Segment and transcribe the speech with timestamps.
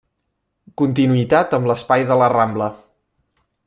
[0.83, 2.75] Continuïtat amb l'espai de La Rambla.